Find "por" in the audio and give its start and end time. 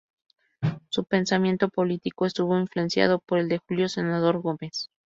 3.19-3.37